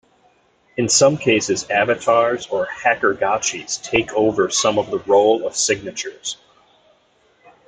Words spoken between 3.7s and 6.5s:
take over some of the role of signatures.